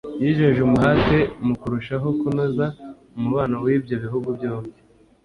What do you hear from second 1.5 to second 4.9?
kurushaho kunoza umubano w’ibyo bihugu byombi